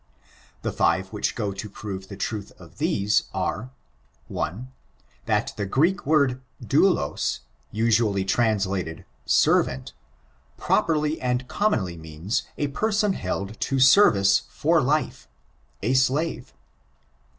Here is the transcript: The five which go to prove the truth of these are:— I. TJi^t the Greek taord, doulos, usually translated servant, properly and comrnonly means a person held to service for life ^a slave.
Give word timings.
The 0.63 0.71
five 0.71 1.09
which 1.13 1.35
go 1.35 1.51
to 1.51 1.69
prove 1.69 2.07
the 2.07 2.17
truth 2.17 2.51
of 2.57 2.79
these 2.79 3.25
are:— 3.35 3.69
I. 4.35 4.53
TJi^t 5.27 5.55
the 5.57 5.67
Greek 5.67 5.97
taord, 5.99 6.39
doulos, 6.59 7.41
usually 7.71 8.25
translated 8.25 9.05
servant, 9.27 9.93
properly 10.57 11.21
and 11.21 11.47
comrnonly 11.47 11.99
means 11.99 12.41
a 12.57 12.69
person 12.69 13.13
held 13.13 13.59
to 13.59 13.77
service 13.79 14.41
for 14.49 14.81
life 14.81 15.27
^a 15.83 15.95
slave. 15.95 16.51